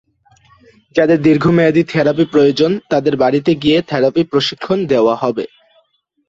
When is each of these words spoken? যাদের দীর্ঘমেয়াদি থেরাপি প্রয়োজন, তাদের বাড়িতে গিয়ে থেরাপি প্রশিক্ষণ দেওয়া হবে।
যাদের 0.95 1.19
দীর্ঘমেয়াদি 1.21 1.83
থেরাপি 1.83 2.25
প্রয়োজন, 2.25 2.71
তাদের 2.89 3.13
বাড়িতে 3.15 3.51
গিয়ে 3.55 3.77
থেরাপি 3.81 4.21
প্রশিক্ষণ 4.23 4.79
দেওয়া 4.85 5.15
হবে। 5.15 5.45